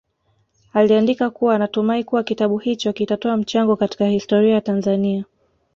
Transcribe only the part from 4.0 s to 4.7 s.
historia ya